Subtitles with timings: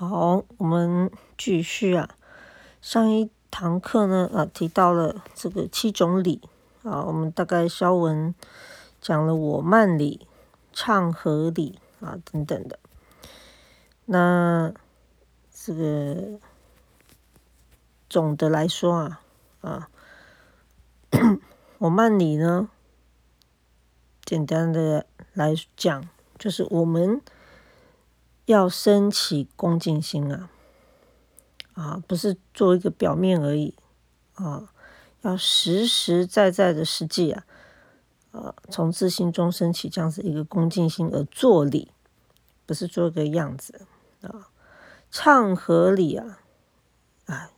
[0.00, 2.16] 好，我们继续啊。
[2.80, 6.40] 上一堂课呢，啊，提到了这个七种礼
[6.82, 8.34] 啊，我们大概稍文
[9.02, 10.26] 讲了我慢礼、
[10.72, 12.78] 唱和礼啊等等的。
[14.06, 14.72] 那
[15.52, 16.40] 这个
[18.08, 19.20] 总的来说啊，
[19.60, 19.90] 啊，
[21.76, 22.70] 我慢礼呢，
[24.24, 25.04] 简单的
[25.34, 26.08] 来讲，
[26.38, 27.20] 就是我们。
[28.46, 30.50] 要升起恭敬心啊，
[31.74, 33.74] 啊，不是做一个表面而已
[34.34, 34.72] 啊，
[35.22, 37.44] 要实实在在的实际啊，
[38.32, 41.92] 啊，从自心中升起这样子一个恭敬心而做礼，
[42.66, 43.86] 不是做个样子
[44.22, 44.48] 啊，
[45.10, 46.40] 唱和礼啊，
[47.26, 47.50] 啊，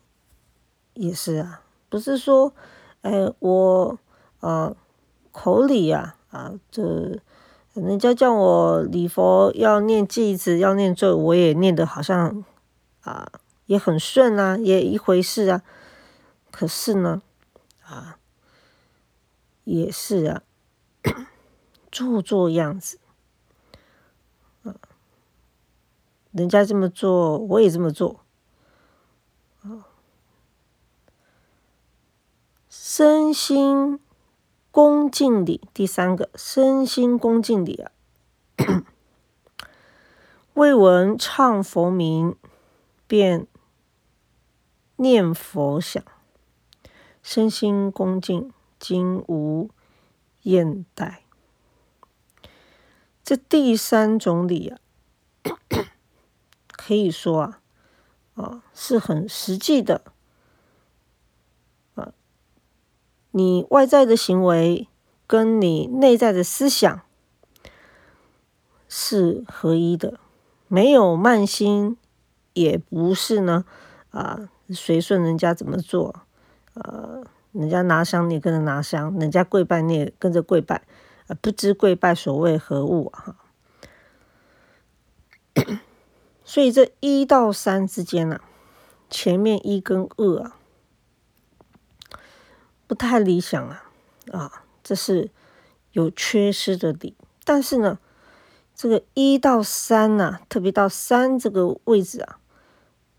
[0.94, 2.52] 也是啊，不是说，
[3.00, 3.98] 哎，我
[4.40, 4.76] 啊，
[5.30, 7.20] 口里啊，啊，这。
[7.74, 12.44] 人家叫我礼佛要念偈子，要念咒，我也念的好像
[13.00, 13.26] 啊
[13.64, 15.62] 也很顺啊，也一回事啊。
[16.50, 17.22] 可是呢，
[17.82, 18.18] 啊
[19.64, 20.42] 也是啊，
[21.90, 22.98] 做做样子
[24.64, 24.76] 啊，
[26.32, 28.20] 人家这么做，我也这么做
[29.62, 29.88] 啊，
[32.68, 33.98] 身心。
[34.72, 37.92] 恭敬礼，第三个身心恭敬礼啊。
[40.54, 42.34] 未闻唱佛名，
[43.06, 43.46] 便
[44.96, 46.02] 念佛想，
[47.22, 49.68] 身心恭敬，今无
[50.44, 51.18] 厌怠。
[53.22, 54.78] 这第三种礼啊，
[56.72, 57.60] 可以说啊，
[58.36, 60.11] 啊是很实际的。
[63.32, 64.86] 你外在的行为
[65.26, 67.00] 跟你内在的思想
[68.86, 70.20] 是合一的，
[70.68, 71.96] 没有慢心，
[72.52, 73.64] 也不是呢
[74.10, 76.26] 啊随顺人家怎么做，
[76.74, 80.82] 呃，人家拿香你也跟着拿香，人家跪拜你也跟着跪拜，
[81.28, 83.36] 啊，不知跪拜所谓何物啊？
[86.44, 88.40] 所以这一到三之间呢，
[89.08, 90.58] 前面一跟二啊。
[92.86, 93.84] 不太理想啊，
[94.32, 95.30] 啊，这是
[95.92, 97.14] 有缺失的理。
[97.44, 97.98] 但是呢，
[98.74, 102.38] 这个一到三呢，特别到三这个位置啊，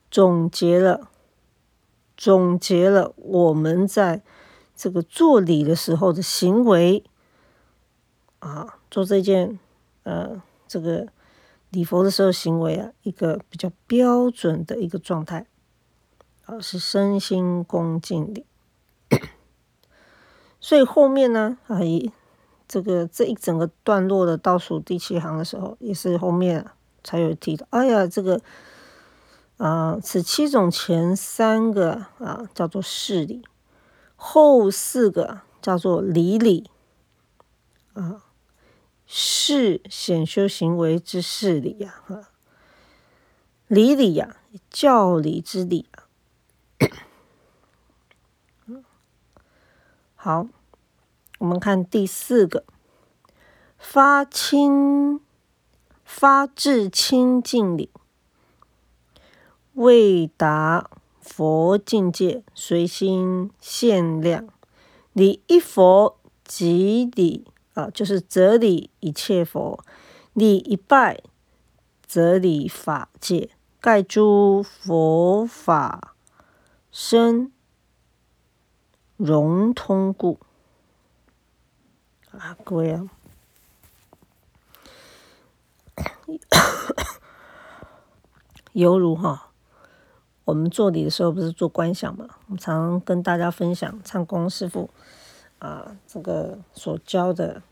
[0.10, 1.10] 总结了，
[2.16, 4.22] 总结了我们在
[4.76, 7.04] 这个做礼的时候的行为
[8.40, 9.60] 啊，做这件
[10.04, 11.08] 呃这个
[11.70, 15.48] 礼佛的时候行为啊，一个比较标准的一个状态
[16.46, 18.46] 啊，是身心恭敬礼。
[20.64, 21.78] 所以后面呢，啊，
[22.70, 26.66] 这个这一整个段落的倒数第七行的时候，也是后面
[27.04, 27.68] 才有提到。
[27.72, 28.40] 哎呀，这个
[29.58, 33.44] 啊，此七种前三个啊叫做事理，
[34.16, 36.70] 后四个叫做理理
[37.92, 38.24] 啊，
[39.06, 42.30] 是显修行为之事理呀，哈，
[43.68, 44.38] 理理呀，
[44.70, 45.88] 教理之理
[50.26, 50.48] 好，
[51.40, 52.64] 我们看第四个，
[53.78, 55.20] 发清
[56.06, 57.90] 发至清净理，
[59.74, 60.90] 未达
[61.20, 64.48] 佛境界，随心限量，
[65.12, 69.84] 你一佛即理啊，就是则理一切佛，
[70.36, 71.22] 你一拜
[72.08, 73.50] 则理法界，
[73.82, 76.16] 盖诸佛法
[76.90, 77.52] 身。
[79.24, 80.38] 融通故
[82.32, 83.10] 啊，各位啊，
[88.74, 89.52] 犹如哈，
[90.44, 92.28] 我们做礼的时候不是做观想嘛？
[92.48, 94.90] 我们常跟大家分享唱功师傅
[95.60, 97.64] 啊，这个所教的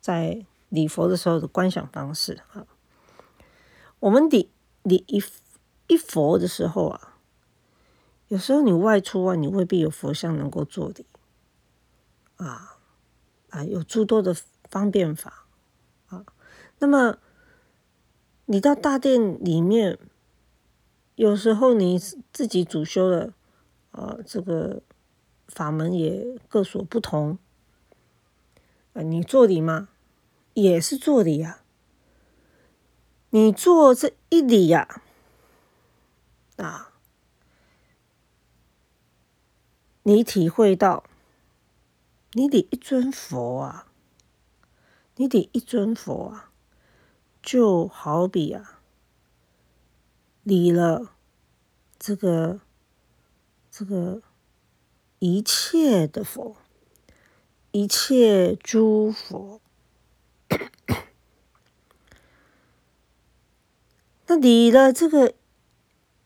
[0.00, 2.64] 在礼佛的时候的观想方式啊。
[4.00, 4.50] 我们礼
[4.82, 5.22] 礼一
[5.88, 7.12] 一佛的时候啊。
[8.28, 11.04] 有时候你外出啊，你未必有佛像能够做的
[12.36, 12.78] 啊
[13.50, 14.34] 啊，有诸多的
[14.68, 15.46] 方便法
[16.08, 16.26] 啊。
[16.80, 17.18] 那么
[18.46, 19.98] 你到大殿里面，
[21.14, 21.98] 有时候你
[22.32, 23.32] 自己主修的
[23.92, 24.82] 啊，这个
[25.46, 27.38] 法门也各所不同
[28.92, 29.02] 啊。
[29.02, 29.88] 你做礼吗？
[30.54, 31.60] 也是做礼呀。
[33.30, 35.02] 你做这一礼呀，
[36.56, 36.94] 啊。
[40.08, 41.02] 你体会到，
[42.34, 43.88] 你得一尊佛啊，
[45.16, 46.52] 你得一尊佛啊，
[47.42, 48.78] 就好比啊，
[50.44, 51.10] 理了
[51.98, 52.60] 这个
[53.68, 54.22] 这个
[55.18, 56.56] 一切的佛，
[57.72, 59.60] 一切诸佛。
[64.28, 65.34] 那理了这个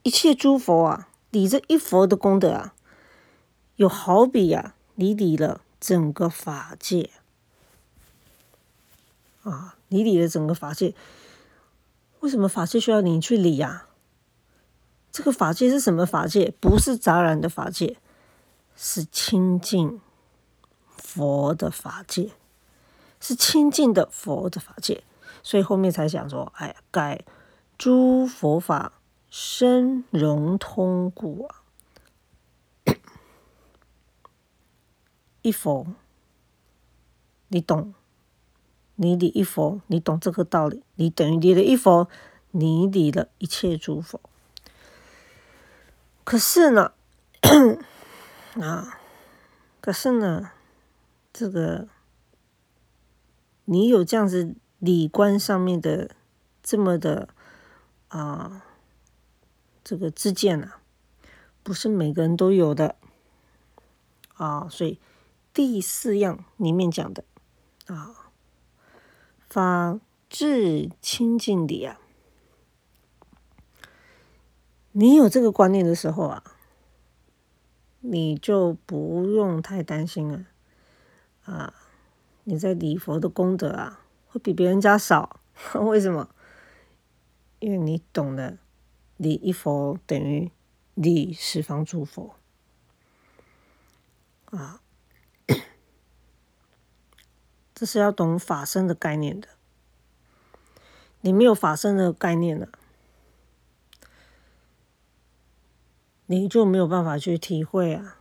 [0.02, 2.74] 一切诸佛啊，你这一佛的功德啊，
[3.80, 7.08] 有好比呀，你理了整个法界
[9.42, 10.94] 啊，你理了整个法界。
[12.20, 13.86] 为什么法界需要你去理呀？
[15.10, 16.52] 这个法界是什么法界？
[16.60, 17.96] 不是杂染的法界，
[18.76, 19.98] 是清净
[20.94, 22.32] 佛的法界，
[23.18, 25.02] 是清净的佛的法界。
[25.42, 27.24] 所以后面才讲说：“哎，改
[27.78, 28.92] 诸佛法
[29.30, 31.59] 深融通故啊，
[35.42, 35.86] 一佛，
[37.48, 37.94] 你懂？
[38.96, 42.08] 你理一佛，你懂这个道理，你等于理了一佛，
[42.50, 44.20] 你理了一切诸佛。”
[46.22, 46.92] 可是呢，
[48.60, 49.00] 啊，
[49.80, 50.50] 可是呢，
[51.32, 51.88] 这个
[53.64, 56.10] 你有这样子理观上面的
[56.62, 57.30] 这么的
[58.08, 58.64] 啊，
[59.82, 60.80] 这个自见啊，
[61.62, 62.96] 不是每个人都有的
[64.34, 64.68] 啊。
[64.68, 65.00] 所以
[65.52, 67.24] 第四样里面讲的
[67.86, 68.30] 啊，
[69.48, 69.98] 法
[70.28, 72.00] 治清净理啊。
[74.92, 76.42] 你有这个观念的时候啊，
[78.00, 80.46] 你就不用太担心了
[81.44, 81.74] 啊！
[82.44, 85.40] 你在礼佛的功德啊，会比别人家少。
[85.74, 86.28] 为什么？
[87.58, 88.58] 因为你懂得
[89.16, 90.50] 礼一佛等于
[90.94, 92.34] 礼十方诸佛
[94.46, 94.80] 啊，
[97.80, 99.48] 这是要懂法身的概念的。
[101.22, 102.68] 你没有法身的概念了。
[106.26, 108.18] 你就没有办法去体会啊，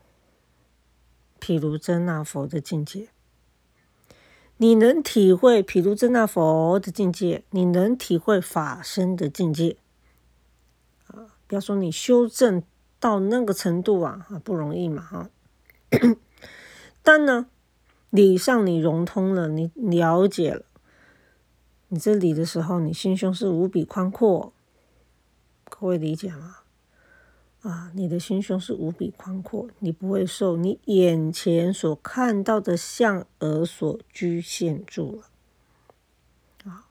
[1.42, 3.10] 譬如真那佛的境界，
[4.56, 9.76] 你能体会譬如真那佛的境界，你能体会法身的境界
[11.08, 11.36] 啊。
[11.48, 12.64] 不要说你修正
[12.98, 15.30] 到那个程度啊，啊不容易嘛哈。
[17.04, 17.50] 但呢，
[18.10, 20.66] 理上你融通了，你了解了，
[21.90, 24.54] 你这理的时候，你心胸是无比宽阔，
[25.70, 26.58] 各位理解吗？
[27.62, 36.72] 啊，你的心胸是无比宽阔，你不会受你眼前所看到的相而所局限住了。
[36.72, 36.86] 啊，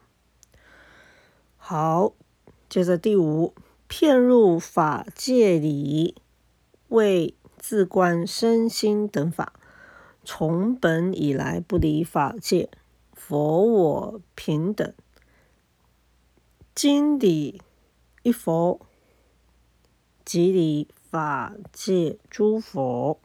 [1.57, 2.13] 好，
[2.69, 3.55] 接着第五，
[3.87, 6.15] 骗入法界里，
[6.89, 9.55] 为自观身心等法，
[10.31, 12.69] 从本以来不离法界，
[13.15, 14.93] 佛我平等，
[16.75, 17.63] 今理
[18.23, 18.79] 一佛。
[20.27, 23.19] 即理法界诸佛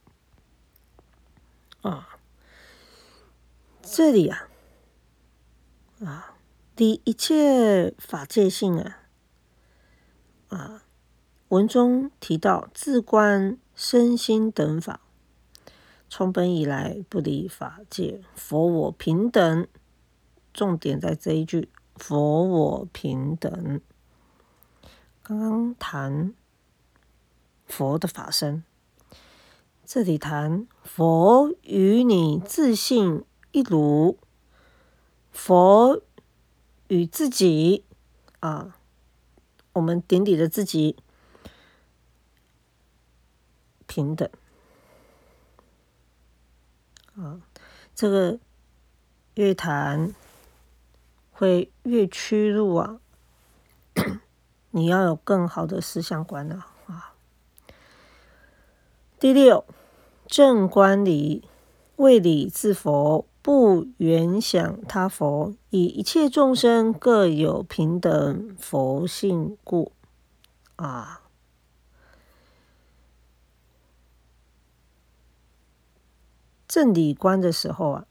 [1.81, 2.17] 啊，
[3.81, 4.47] 这里啊
[5.99, 6.37] 啊，
[6.77, 8.99] 理一切法界性啊
[10.47, 10.83] 啊，
[11.49, 15.01] 文中提到自观身心等法，
[16.15, 19.67] 从本以来不离法界，佛我平等。
[20.53, 23.81] 重点在这一句，佛我平等。
[25.23, 26.35] 刚刚谈。
[27.65, 28.63] 佛的法身，
[29.83, 34.19] 这里谈佛与你自信一如，
[35.31, 35.99] 佛
[36.89, 37.85] 与自己
[38.39, 38.77] 啊，
[39.71, 40.95] 我们顶底的自己
[43.87, 44.29] 平等
[47.15, 47.39] 啊，
[47.93, 48.39] 这个
[49.35, 50.13] 越谈
[51.31, 52.99] 会越屈辱啊，
[54.71, 56.67] 你要有更好的思想观啊。
[59.19, 59.63] 第六，
[60.27, 61.47] 正观理，
[61.95, 69.93] 为理自佛，不缘想他佛，以一切众生各有平等佛性故。
[70.75, 71.21] 啊，
[76.73, 78.07] 正理观的时候啊，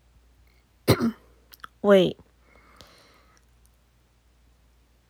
[1.80, 2.16] 为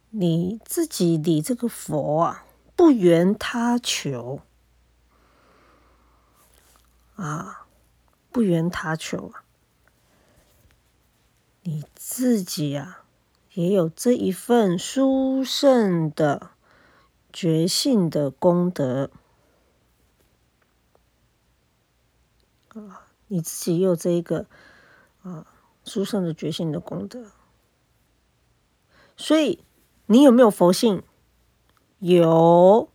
[0.09, 4.41] 你自己理这个佛啊，不缘他求。
[7.17, 7.67] 啊，
[8.31, 9.45] 不缘他求啊！
[11.61, 13.05] 你自己啊，
[13.53, 16.53] 也有这一份殊胜的
[17.31, 19.11] 觉性的功德
[22.71, 23.12] 啊！
[23.33, 24.45] 你自己有这一个
[25.23, 25.47] 啊
[25.87, 27.31] 殊胜的觉性的功德，
[29.17, 29.65] 所以
[30.05, 31.03] 你有没有佛性？
[31.99, 32.91] 有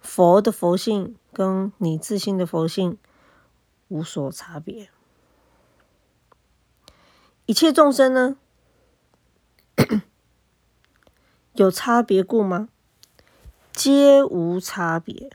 [0.00, 2.96] 佛的佛性跟你自信的佛性
[3.88, 4.90] 无所差别。
[7.44, 8.38] 一切众生呢，
[11.52, 12.70] 有差别故吗？
[13.72, 15.30] 皆无差别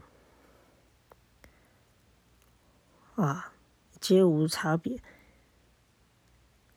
[3.15, 3.53] 啊，
[3.99, 5.01] 皆无差别。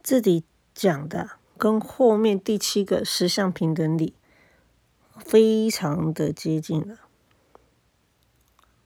[0.03, 4.15] 这里讲的跟后面第七个十相平等理
[5.19, 6.99] 非常的接近了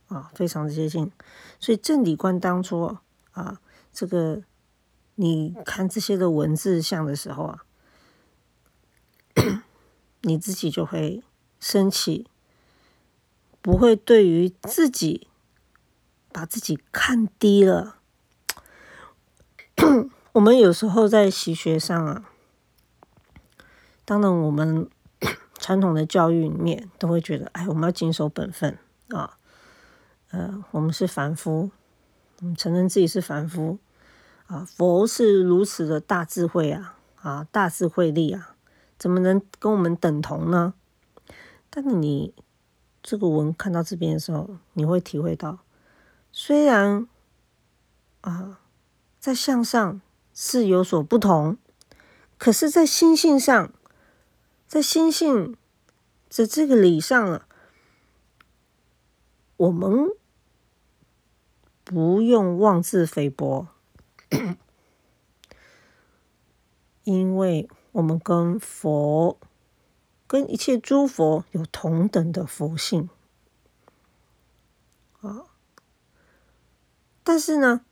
[0.08, 1.10] 啊，非常的接近。
[1.58, 2.96] 所以正理观当初
[3.32, 3.60] 啊，
[3.92, 4.42] 这个
[5.14, 7.64] 你看这些的文字像的时候啊，
[10.22, 11.22] 你自己就会
[11.58, 12.26] 升起。
[13.62, 15.28] 不会对于自己
[16.30, 17.96] 把自己看低了。
[20.32, 22.24] 我们有时候在习学上啊，
[24.04, 24.88] 当然我们
[25.58, 28.78] 传统的教育里面都会觉得，哎，我们要谨守本分
[29.08, 29.38] 啊，
[30.30, 31.70] 呃，我们是凡夫，
[32.40, 33.78] 我们承认自己是凡夫
[34.46, 34.64] 啊。
[34.64, 38.54] 佛是如此的大智慧啊，啊，大智慧力啊，
[38.98, 40.74] 怎么能跟我们等同呢？
[41.70, 42.34] 但是你。
[43.06, 45.58] 这个文看到这边的时候，你会体会到，
[46.32, 47.06] 虽然
[48.22, 48.60] 啊，
[49.24, 50.02] 在相上
[50.34, 51.56] 是有所不同，
[52.36, 53.72] 可是，在心性上，
[54.68, 55.56] 在心性
[56.28, 57.48] 的这个理上啊，
[59.56, 60.10] 我们
[61.84, 63.68] 不用妄自菲薄，
[67.04, 69.38] 因为我们跟佛。
[70.26, 73.08] 跟一切诸佛有同等的佛性
[75.22, 75.46] 啊，
[77.22, 77.86] 但是呢，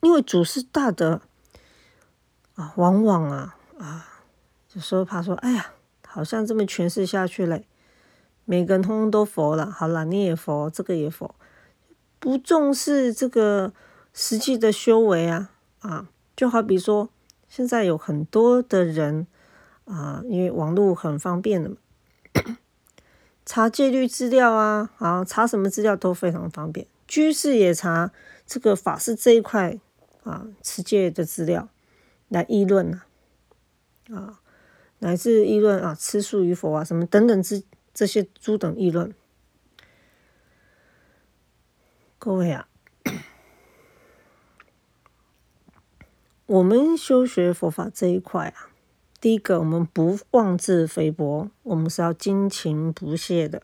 [0.00, 1.20] 因为祖师大德
[2.54, 4.22] 啊，往往啊啊，
[4.72, 5.72] 有时候怕说，哎呀，
[6.06, 7.66] 好像这么诠释下去嘞，
[8.44, 11.34] 每个人通通都佛了，好了，你也佛，这个也佛，
[12.18, 13.72] 不重视这个
[14.12, 15.50] 实际的修为啊
[15.80, 17.08] 啊，就好比说，
[17.48, 19.26] 现在有很多的人。
[19.84, 21.76] 啊，因为网络很方便的嘛，
[23.44, 26.86] 查戒律资料啊，啊，查什么资料都非常方便。
[27.08, 28.12] 居士也查
[28.52, 29.78] 这个法师这一块
[30.24, 31.70] 啊，持戒的资料
[32.28, 33.06] 来议论啊，
[34.10, 34.42] 啊，
[34.98, 37.62] 乃至议论啊，吃素与否啊，什么等等之
[37.94, 39.14] 这些诸等议论。
[42.18, 42.68] 各位啊，
[46.44, 48.68] 我们修学佛法这一块啊。
[49.18, 53.62] 第一个，我们不妄自菲薄，我们是要精勤不懈的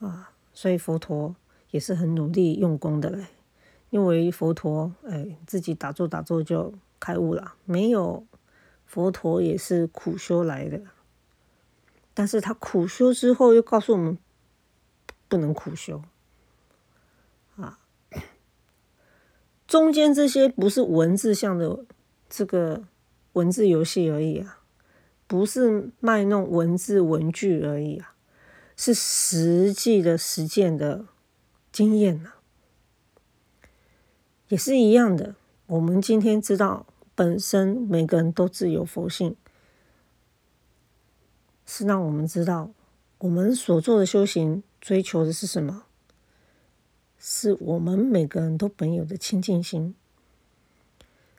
[0.00, 0.32] 啊。
[0.52, 1.34] 所以佛陀
[1.74, 3.26] 也是很努力用功的嘞。
[3.90, 8.24] 因为佛陀哎，自己打坐打坐就开悟了，没有
[8.86, 10.80] 佛陀也是苦修来的。
[12.14, 14.16] 但是他苦修之后，又告诉我们
[15.28, 16.00] 不能苦修
[17.56, 17.80] 啊。
[19.66, 21.84] 中间这些不是文字上的
[22.30, 22.84] 这个。
[23.34, 24.60] 文字游戏而已啊，
[25.26, 28.14] 不是卖弄文字文具而已啊，
[28.76, 31.06] 是实际的实践的
[31.74, 32.34] 经验呐，
[34.46, 35.34] 也是一样的。
[35.66, 39.34] 我们今天知道，本身每个人都自有佛性，
[41.66, 42.70] 是让我们知道，
[43.18, 45.86] 我们所做的修行追求的是什么？
[47.18, 49.96] 是我们每个人都本有的清净心。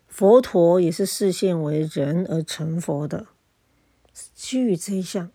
[0.10, 3.28] 佛陀也是视现为人而成佛的，
[4.34, 5.32] 基于这一项，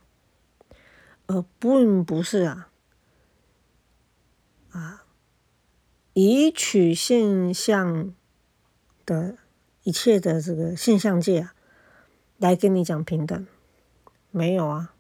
[1.27, 2.70] 而并不是啊
[4.71, 5.05] 啊，
[6.13, 8.15] 以取现象
[9.05, 9.37] 的
[9.83, 11.55] 一切的这个现象界啊，
[12.39, 13.47] 来跟你讲平等，
[14.31, 14.95] 没有啊，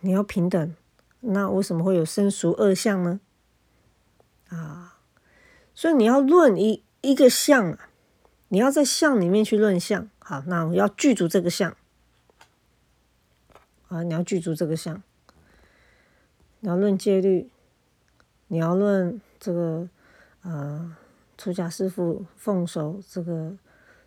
[0.00, 0.74] 你要平等，
[1.20, 3.20] 那为什么会有生熟二相呢？
[4.48, 4.98] 啊，
[5.74, 7.84] 所以你要论一一个相啊。
[8.50, 11.76] 你要在相里面去论相，好，那我要具足这个相
[13.88, 15.02] 啊，你要具足这个相，
[16.60, 17.50] 你要论戒律，
[18.48, 19.88] 你要论这个
[20.42, 20.96] 呃
[21.36, 23.56] 出家师傅奉守这个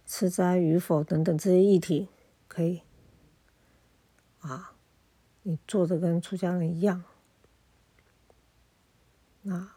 [0.06, 2.10] 吃斋与否等等这些议题，
[2.48, 2.82] 可以
[4.42, 4.74] 啊，
[5.44, 7.04] 你做的跟出家人一样，
[9.44, 9.70] 那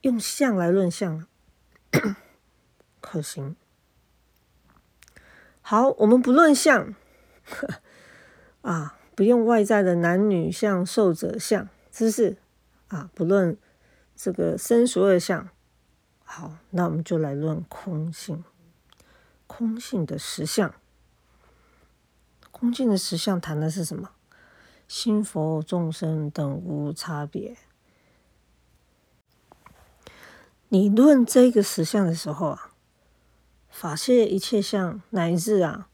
[0.00, 1.26] 用相来论相。
[3.00, 3.54] 可行。
[5.60, 6.94] 好，我们不论相
[8.62, 12.36] 啊，不用外在的男女相、受者相，知识
[12.88, 13.56] 啊，不论
[14.14, 15.48] 这个生熟二相。
[16.24, 18.44] 好，那我们就来论空性，
[19.46, 20.74] 空性的实相。
[22.50, 24.10] 空性的实相谈的是什么？
[24.88, 27.56] 心佛众生等无差别。
[30.68, 32.72] 你论这个实相的时候啊，
[33.68, 35.88] 法界一切相乃至啊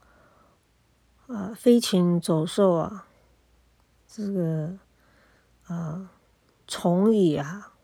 [1.27, 3.07] 啊飞禽走兽啊，
[4.07, 4.79] 这个
[5.65, 6.11] 啊
[6.75, 7.75] 虫蚁啊，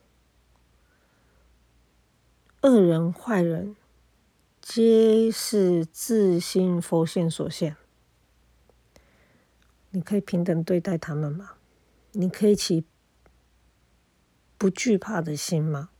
[2.63, 3.77] 恶人坏人，
[4.63, 7.77] 皆是自心佛性所现。
[9.91, 11.57] 你可以平等对待他们吗？
[12.13, 12.87] 你可以起
[14.57, 15.91] 不惧怕的心吗？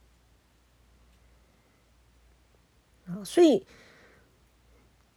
[3.23, 3.67] 所以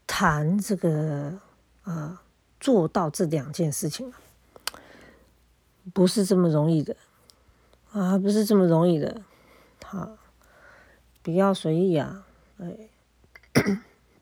[0.06, 1.40] 谈这个
[1.84, 2.22] 啊，
[2.60, 4.20] 做到这两件事情啊，
[5.94, 6.98] 不是这么容易的
[7.92, 9.22] 啊，不是这么容易的。
[9.86, 10.18] 好，
[11.22, 12.26] 不要随意啊，
[12.58, 12.90] 哎，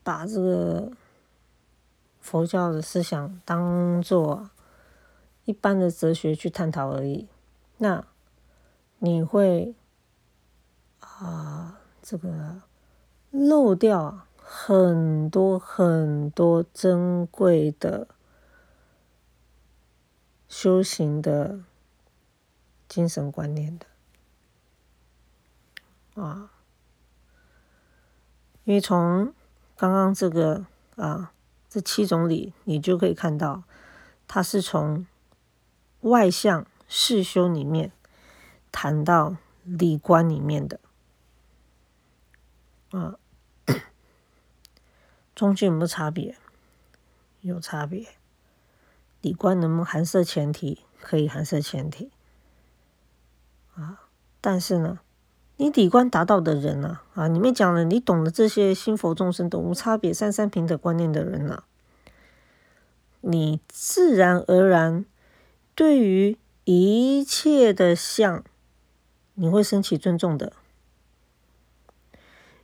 [0.02, 0.92] 把这个
[2.20, 4.50] 佛教的思想当做
[5.44, 7.28] 一般的哲学去探讨而已，
[7.78, 8.04] 那
[8.98, 9.74] 你会
[11.00, 12.62] 啊，这个。
[13.32, 18.08] 漏掉很多很多珍贵的
[20.48, 21.60] 修行的
[22.90, 23.86] 精神观念的
[26.20, 26.50] 啊，
[28.64, 29.32] 因为从
[29.76, 30.66] 刚刚这个
[30.96, 31.32] 啊
[31.68, 33.62] 这七种理，你就可以看到，
[34.26, 35.06] 它是从
[36.00, 37.92] 外向世修里面
[38.72, 40.80] 谈到理观里面的。
[42.90, 43.14] 啊，
[45.36, 46.36] 中间有没有差别？
[47.42, 48.08] 有差别。
[49.20, 50.80] 理观能不能含摄前提？
[51.00, 52.10] 可以含摄前提。
[54.40, 54.98] 但是呢，
[55.56, 61.62] 你理观达到的人呢，啊，里面讲了，你懂得这些心佛众生的无差别、三三平等观念的人呢，
[63.20, 65.04] 你自然而然
[65.74, 68.42] 对于一切的相，
[69.34, 70.52] 你会升起尊重的。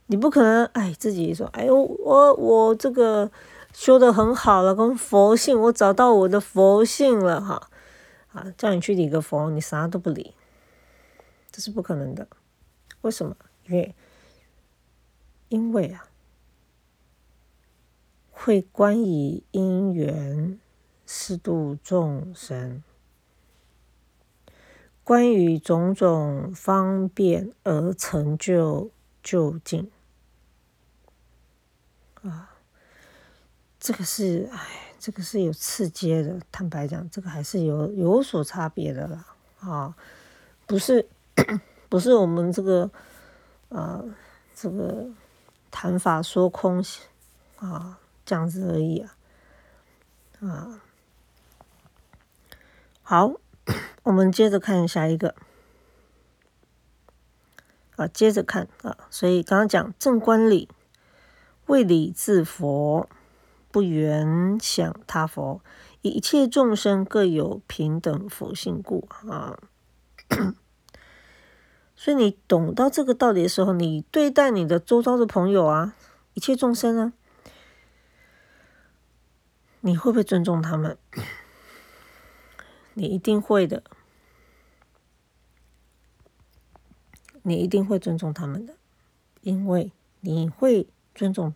[0.07, 3.31] 你不可能哎，自己说哎呦，我我这个
[3.73, 7.69] 修的很好了，跟佛性，我找到我的佛性了哈
[8.33, 10.33] 啊，叫你去理个佛，你啥都不理，
[11.57, 12.29] 这是不可能的。
[13.01, 13.35] 为什么？
[13.65, 13.95] 因为
[15.49, 16.07] 因为啊，
[18.31, 20.61] 会观以因缘
[21.07, 22.85] 适度众生，
[25.03, 28.91] 关于种种方便而成就
[29.23, 29.91] 究竟。
[32.21, 32.55] 啊，
[33.81, 36.39] 这个是哎，这个是有次阶的。
[36.53, 39.35] 坦白讲，这个还是有有所差别的啦。
[39.61, 39.97] 啊，
[40.67, 41.09] 不是
[41.89, 42.91] 不是我们这个
[43.69, 44.03] 啊，
[44.55, 45.07] 这个
[45.71, 46.85] 谈法说空
[47.57, 49.17] 啊这样子而已啊。
[50.41, 50.81] 啊，
[53.03, 53.33] 好，
[54.05, 55.35] 我们接着看下一个。
[57.97, 60.69] 啊，接着看啊，所以刚刚讲正观理。
[61.67, 63.09] 为理自佛，
[63.73, 65.61] 不缘想他佛，
[66.01, 69.59] 一切众生各有平等佛性故啊。
[71.97, 75.97] 所以你懂到这个道理的时候，你对待你的周遭的朋友啊，
[76.35, 77.13] 一切众生啊，
[79.81, 80.97] 你会不会尊重他们？
[82.95, 83.83] 你一定会的，
[87.43, 88.75] 你一定会尊重他们的，
[89.41, 90.87] 因为你会。
[91.19, 91.55] 尊重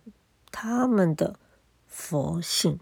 [0.50, 1.38] 他们的
[1.86, 2.80] 佛性，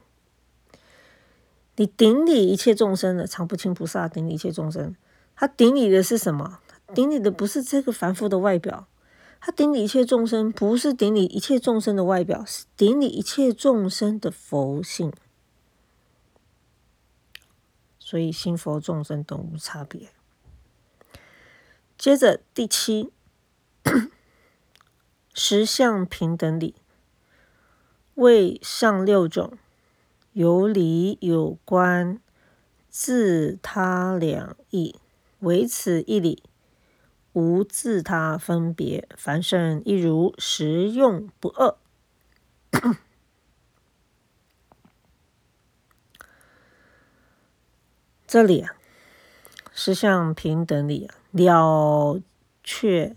[1.75, 4.95] 你顶礼一切众生的常不轻菩萨顶礼一切众生，
[5.35, 6.61] 他顶礼的是什么？
[6.95, 8.89] 顶礼的不是这个凡夫的外表，
[9.41, 15.13] 他顶礼一切众生，不是顶礼一切众生的外表，是顶礼一切众生的佛性。
[17.99, 20.09] 所以心佛众生都无差别。
[21.97, 23.13] 接着第七。
[25.41, 26.75] 十相平等理，
[28.15, 29.57] 为上六种
[30.33, 32.21] 有理有观，
[32.89, 34.97] 自他两义，
[35.39, 36.43] 唯此一理，
[37.39, 39.09] 无自他分别。
[39.17, 41.77] 凡圣一如，实用不二。
[48.27, 48.75] 这里啊，
[49.73, 52.21] 十相平等理啊，了
[52.65, 53.15] 却。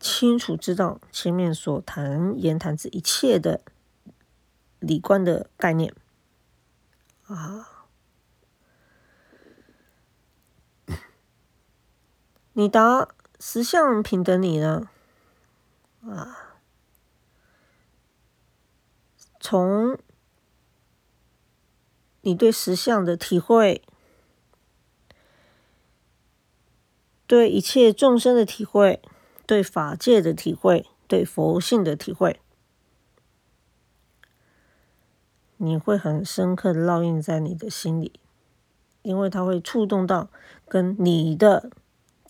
[0.00, 3.62] 清楚知道前面所谈言谈之一切的
[4.78, 5.94] 理观的概念
[7.24, 7.73] 啊，
[12.54, 13.08] 你答
[13.40, 14.88] 十相平等理呢？
[16.02, 16.56] 啊，
[19.40, 19.98] 从
[22.20, 23.82] 你对实相的体会，
[27.26, 29.02] 对一切众生的体会，
[29.46, 32.40] 对法界的体会，对佛性的体会，
[35.56, 38.20] 你会很深刻的烙印在你的心里，
[39.02, 40.30] 因为它会触动到
[40.68, 41.70] 跟你的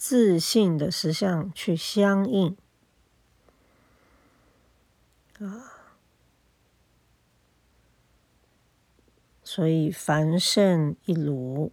[0.06, 2.54] 自信的实相去相应
[5.38, 5.72] 啊。
[9.42, 11.72] 所以凡圣一如，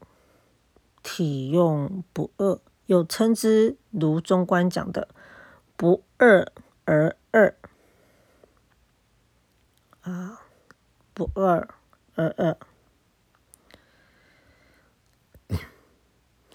[1.03, 5.09] 体用不二，又称之如中观讲的
[5.75, 6.49] 不二
[6.85, 7.57] 而二
[10.03, 10.43] 啊，
[11.13, 11.67] 不二
[12.15, 12.57] 而二。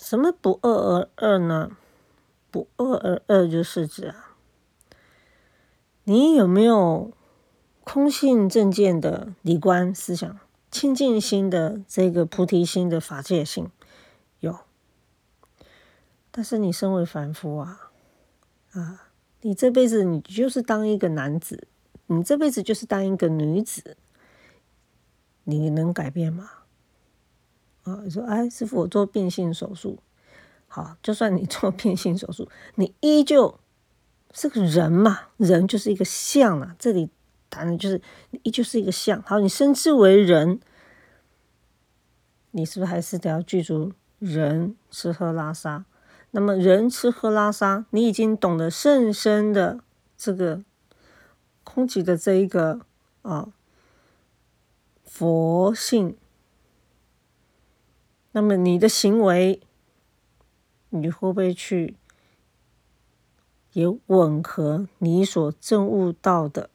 [0.07, 1.77] 什么不二而二呢？
[2.53, 4.37] 不二而二就是指啊，
[6.05, 7.11] 你有没有
[7.83, 10.39] 空性正见的理观思想？
[10.71, 13.69] 清净心的这个菩提心的法界性
[14.39, 14.57] 有，
[16.31, 17.91] 但是你身为凡夫啊，
[18.75, 19.09] 啊，
[19.41, 21.67] 你这辈子你就是当一个男子，
[22.07, 23.97] 你这辈子就是当一个女子，
[25.43, 26.49] 你能改变吗？
[27.87, 29.99] 啊，你说哎，师傅，我做变性手术，
[30.69, 33.59] 好，就算你做变性手术，你依旧
[34.35, 37.09] 是个人嘛，人就是一个相啊，这里。
[37.49, 40.61] 谈的就是你依旧是一个相，好，你生之为人，
[42.51, 45.85] 你是不是还是得要记住人吃喝拉撒？
[46.33, 49.79] 那么人吃喝拉撒，你已经懂得甚深的
[50.19, 50.65] 这个
[51.63, 52.81] 空寂的这一个
[53.23, 53.49] 啊
[55.05, 56.17] 佛性，
[58.37, 59.63] 那么你的行为，
[60.91, 61.97] 你会不会去
[63.73, 66.69] 也吻合你所证悟到的？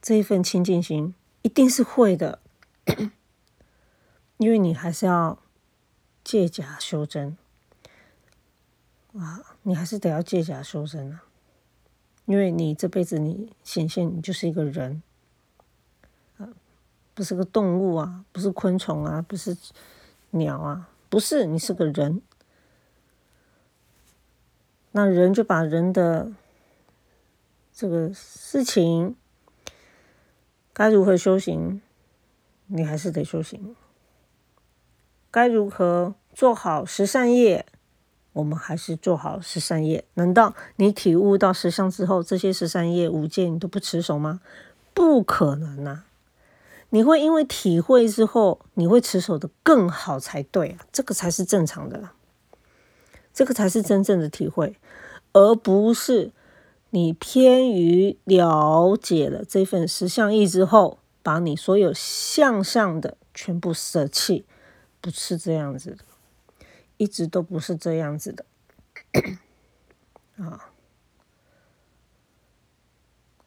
[0.00, 2.38] 这一份清净心一定是会的，
[4.38, 5.40] 因为你还是要
[6.22, 7.36] 借假修真。
[9.18, 11.24] 啊，你还是得要借假修真啊，
[12.26, 15.02] 因为你这辈子你显现你就是一个人。
[16.36, 16.48] 啊，
[17.14, 19.56] 不是个动物啊，不是昆虫啊，不是
[20.32, 22.20] 鸟啊，不是你是个人，
[24.90, 26.32] 那人就把人的
[27.72, 29.16] 这个事情。
[30.72, 31.82] 该如何修行，
[32.66, 33.76] 你还是得修行。
[35.30, 37.66] 该如何做好十善业，
[38.32, 40.04] 我们还是做好十善业。
[40.14, 44.40] 难道你体悟到实相之后，这些十善业五戒你都不持守吗？
[44.94, 46.06] 不可能啊！
[46.94, 50.86] 你会因为体会之后，你会持守的更好才对啊！
[50.92, 52.10] 这个才是正常的，
[53.32, 54.76] 这个才是真正的体会，
[55.32, 56.32] 而不是。
[56.90, 64.44] 你偏于了解了这份实相意之后，把你所有向上的全部舍弃，
[65.00, 66.04] 不是这样子的，
[66.98, 68.44] 一直都不是这样子的
[70.36, 70.68] 啊。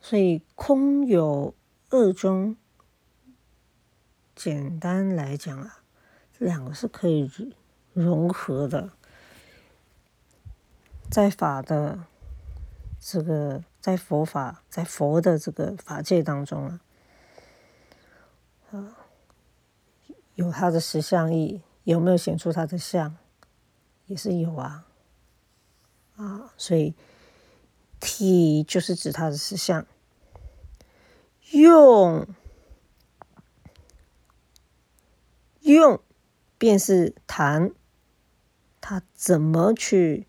[0.02, 1.54] 所以空有
[1.92, 2.58] 二中，
[4.36, 5.80] 简单来讲啊，
[6.38, 7.32] 这两个是可以
[7.94, 8.92] 融合的，
[11.10, 12.06] 在法的。
[13.08, 16.80] 这个在佛法，在佛的这个法界当中啊，
[18.72, 18.98] 啊，
[20.34, 23.16] 有他的实相意，有没有显出他的相，
[24.08, 24.88] 也是有啊，
[26.16, 26.96] 啊，所以
[28.00, 29.86] 体就是指他的实相，
[31.52, 32.26] 用
[35.74, 36.00] 用
[36.58, 37.72] 便是谈
[38.80, 40.28] 他怎么去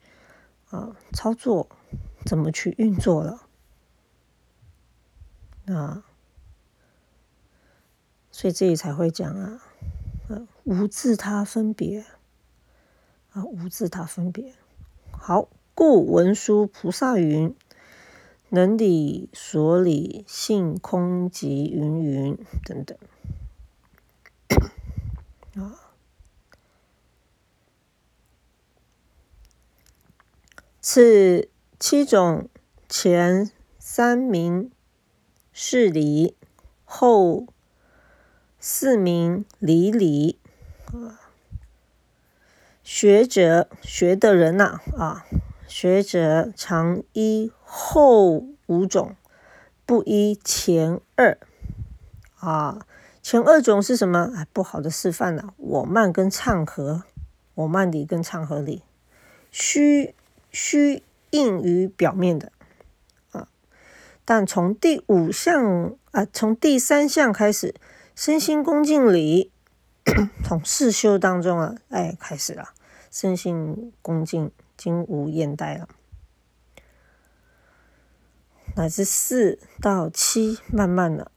[0.70, 1.68] 啊操作。
[2.24, 3.46] 怎么去运作了？
[5.68, 6.04] 啊，
[8.32, 9.62] 所以这里才会讲啊，
[10.28, 12.04] 呃，无自他分别
[13.30, 14.54] 啊，无自他分别。
[15.12, 17.54] 好，故文殊菩萨云
[18.50, 22.98] ：“能理所理性空即云云等等。”
[25.56, 25.92] 啊，
[30.80, 31.48] 此。
[31.78, 32.48] 七种
[32.88, 34.72] 前三名
[35.52, 36.34] 是理，
[36.86, 37.46] 后
[38.58, 40.38] 四名理理
[40.86, 41.20] 啊。
[42.82, 45.26] 学者学的人呐啊，
[45.68, 49.14] 学者常依后五种，
[49.84, 51.38] 不依前二
[52.36, 52.86] 啊。
[53.28, 54.30] 前二种是什么？
[54.36, 55.52] 哎，不好的示范了。
[55.56, 57.02] 我慢跟唱和，
[57.54, 58.84] 我慢里跟唱和里，
[59.50, 60.14] 虚
[60.52, 61.02] 虚。
[61.30, 62.52] 应于表面的
[63.32, 63.48] 啊，
[64.24, 67.74] 但从第五项啊，从第三项开始，
[68.14, 69.50] 身心恭敬礼
[70.46, 72.68] 从四修当中啊，哎，开始了，
[73.10, 75.88] 身心恭敬，今无厌怠了。
[78.76, 81.32] 乃至四到七，慢慢的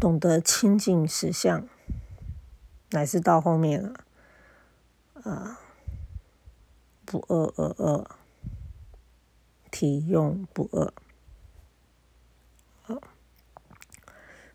[0.00, 1.66] 懂得清净实相，
[2.90, 3.94] 乃至到后面了，
[5.22, 5.58] 啊，
[7.04, 8.10] 不二二二，
[9.70, 10.92] 体用不二。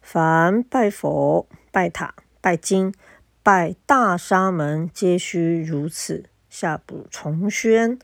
[0.01, 2.93] 凡拜佛、拜塔、拜经、
[3.41, 6.25] 拜大沙门，皆须如此。
[6.49, 7.97] 下不重宣，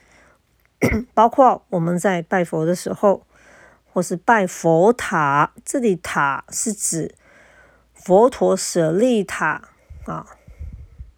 [1.13, 3.26] 包括我们在拜佛的时候，
[3.97, 7.15] 或是拜佛塔，这里塔是指
[7.95, 9.69] 佛陀舍利塔
[10.05, 10.38] 啊，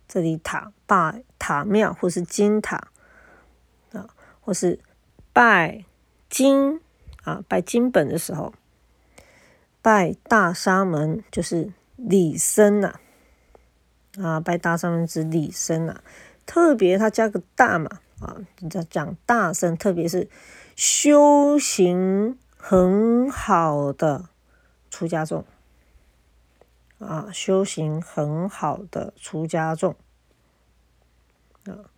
[0.07, 2.87] 这里塔拜塔庙或是金塔
[3.91, 4.07] 啊，
[4.39, 4.79] 或是
[5.33, 5.83] 拜
[6.29, 6.79] 经
[7.23, 8.53] 啊，拜经本的时候。
[9.81, 12.93] 拜大沙门就是礼僧呐，
[14.21, 15.99] 啊，拜大沙门指礼僧呐，
[16.45, 18.37] 特别他加个大嘛，啊，
[18.69, 20.29] 讲讲大僧，特别是
[20.77, 24.29] 修行很好的
[24.91, 25.45] 出家众，
[26.99, 29.95] 啊，修行很好的出家众，
[31.63, 31.89] 啊，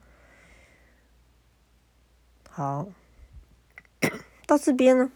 [2.47, 2.87] 好，
[4.45, 5.11] 到这边呢，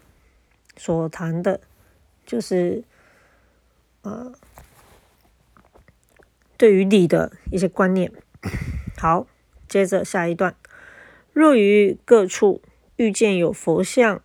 [0.76, 1.60] 所谈的。
[2.26, 2.82] 就是，
[4.02, 4.32] 啊，
[6.56, 8.12] 对于礼的一些观念。
[8.98, 9.28] 好，
[9.68, 10.56] 接着下一段，
[11.32, 12.60] 若于各处
[12.96, 14.20] 遇见有佛像、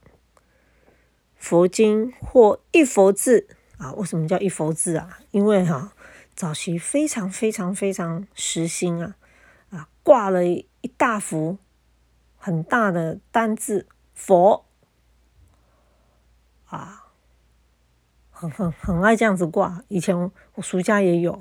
[1.42, 3.48] 佛经或一佛字
[3.80, 5.18] 啊，为什么叫一佛字啊？
[5.32, 5.92] 因为哈，
[6.36, 9.16] 早期非常非常非常实心啊，
[9.72, 11.58] 啊，挂了一大幅
[12.38, 14.66] 很大的单字佛
[16.66, 17.00] 啊。
[18.30, 20.16] 很很很爱这样子挂，以前
[20.56, 21.40] 我暑假也有，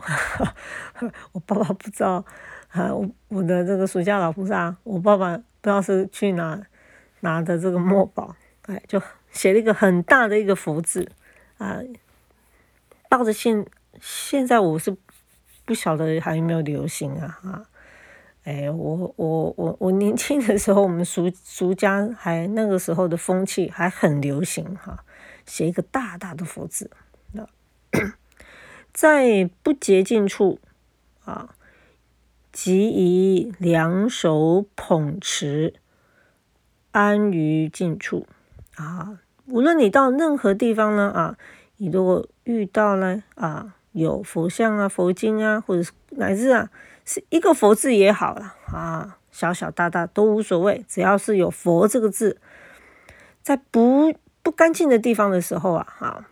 [1.32, 2.24] 我爸爸不知道
[2.68, 6.60] 啊，我我的这个暑假老菩萨，我爸爸不知道是去哪
[7.20, 11.10] 拿的这个墨宝，哎，就写了一个很大的一个福字
[11.58, 11.80] 啊，
[13.08, 13.66] 到着现
[14.00, 14.96] 现在我是
[15.64, 17.64] 不晓得还有没有流行啊啊，
[18.44, 25.04] 哎，我我我我年轻的时候，我们俗俗家还那个时候的风气还很流行哈。
[25.46, 26.90] 写一个大大的佛字，
[27.32, 27.48] 那
[28.92, 30.60] 在不洁净处
[31.24, 31.56] 啊，
[32.52, 35.74] 即以两手捧持，
[36.92, 38.26] 安于净处。
[38.82, 39.18] 啊。
[39.46, 41.36] 无论你到任何地方呢啊，
[41.76, 46.70] 你如果遇到了啊，有佛像啊、佛经啊，或者是乃至啊，
[47.04, 52.40] 是一个佛字也好了啊，小小大大都无所谓，只要是有佛这个字，
[53.42, 54.14] 在不。
[54.42, 56.24] 不干净的地方的时候啊，哈，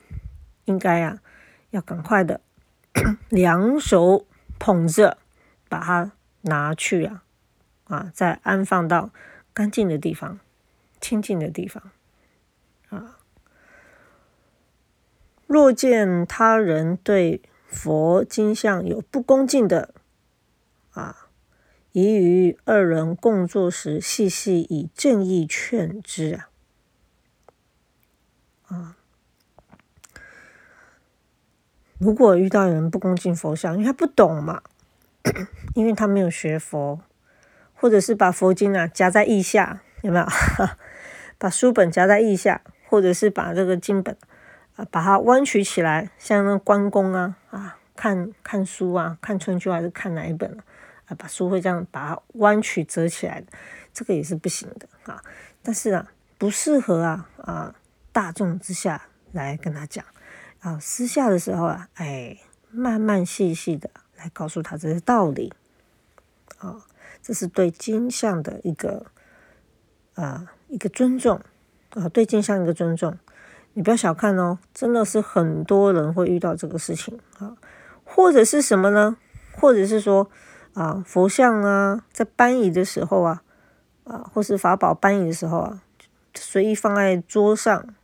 [0.65, 1.19] 应该啊，
[1.73, 2.41] 要赶快的
[3.29, 4.25] 两手
[4.59, 5.19] 捧着，
[5.69, 7.23] 把它拿去啊，
[7.85, 9.11] 啊，再安放到
[9.53, 10.41] 干净的地方、
[11.03, 11.83] 清净的地方
[15.49, 19.95] 若见他人对佛经像有不恭敬的
[20.93, 21.29] 啊，
[21.93, 26.49] 宜于二人共坐时，细细以正义劝之啊。
[28.67, 28.97] 啊，
[31.99, 34.63] 如果遇到有人不恭敬佛像，因为他不懂嘛，
[35.75, 37.01] 因为他没有学佛，
[37.75, 40.27] 或者是把佛经啊夹在腋下，有没有？
[41.41, 44.15] 把书本夹在腋下，或者是把这个经本
[44.79, 50.51] 啊把它弯曲起来，像那关公啊啊看看书啊，看春秋还是看哪一本
[51.05, 51.15] 啊？
[51.19, 53.49] 把书会这样把它弯曲折起来的，
[53.93, 55.21] 这个也是不行的啊。
[55.63, 57.75] 但是啊，不适合啊啊。
[58.11, 60.05] 大众之下来跟他讲
[60.61, 62.37] 啊，私下的时候啊，哎，
[62.69, 65.53] 慢慢细细的来告诉他这些道理
[66.59, 66.85] 啊，
[67.23, 69.07] 这是对金像的一个
[70.15, 71.41] 啊一个尊重
[71.91, 73.17] 啊，对金像一个尊重。
[73.75, 77.57] 你不要小看哦，真的是很多人会遇到这个事情啊，
[78.05, 79.17] 或者是什么呢？
[79.57, 80.31] 或者是说
[80.75, 83.43] 啊，佛像啊，在搬移的时候啊，
[84.05, 85.83] 啊，或是法宝搬移的时候啊，
[86.35, 87.95] 随意放在桌上。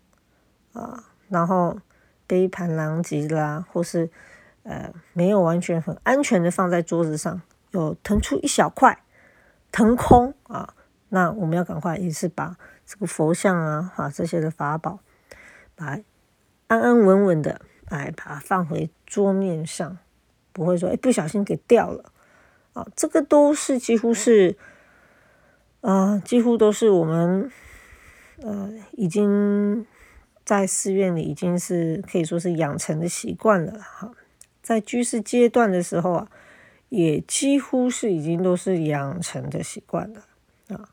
[0.72, 1.78] 啊，然后
[2.26, 4.10] 杯盘狼藉啦，或是
[4.64, 9.04] 呃没有完全很安全的放在桌子上，有腾出一小块
[9.70, 10.74] 腾空啊，
[11.10, 14.98] 那我们要赶快也是把这个佛像啊，啊这些的法宝，
[15.74, 15.98] 把
[16.66, 19.98] 安安稳稳的来把它放回桌面上，
[20.52, 22.12] 不会说哎不小心给掉了
[22.72, 24.56] 啊，这个都是几乎是
[25.80, 27.50] 啊几乎都是我们
[28.42, 29.86] 呃已经。
[30.46, 34.12] 在寺院里已经是可以说是养成的习惯了哈，
[34.60, 36.30] 在居士阶段的时候啊，
[36.90, 40.26] 也几乎是已经都是养成的习惯了
[40.68, 40.90] 啊。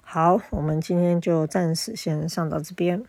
[0.00, 3.04] 好，我们今天就暂时先上到这边。